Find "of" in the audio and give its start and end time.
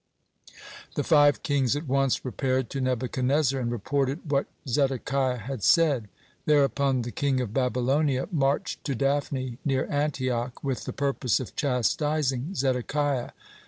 7.39-7.53, 11.39-11.55